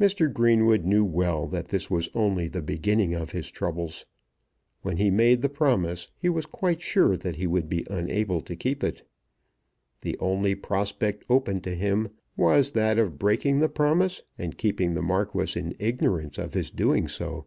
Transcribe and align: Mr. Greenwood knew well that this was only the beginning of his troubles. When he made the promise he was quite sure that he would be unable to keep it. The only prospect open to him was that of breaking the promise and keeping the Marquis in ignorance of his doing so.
Mr. 0.00 0.32
Greenwood 0.32 0.86
knew 0.86 1.04
well 1.04 1.46
that 1.46 1.68
this 1.68 1.90
was 1.90 2.08
only 2.14 2.48
the 2.48 2.62
beginning 2.62 3.14
of 3.14 3.32
his 3.32 3.50
troubles. 3.50 4.06
When 4.80 4.96
he 4.96 5.10
made 5.10 5.42
the 5.42 5.50
promise 5.50 6.08
he 6.16 6.30
was 6.30 6.46
quite 6.46 6.80
sure 6.80 7.18
that 7.18 7.36
he 7.36 7.46
would 7.46 7.68
be 7.68 7.84
unable 7.90 8.40
to 8.40 8.56
keep 8.56 8.82
it. 8.82 9.06
The 10.00 10.16
only 10.20 10.54
prospect 10.54 11.22
open 11.28 11.60
to 11.60 11.74
him 11.74 12.08
was 12.34 12.70
that 12.70 12.98
of 12.98 13.18
breaking 13.18 13.58
the 13.60 13.68
promise 13.68 14.22
and 14.38 14.56
keeping 14.56 14.94
the 14.94 15.02
Marquis 15.02 15.52
in 15.60 15.74
ignorance 15.78 16.38
of 16.38 16.54
his 16.54 16.70
doing 16.70 17.06
so. 17.06 17.44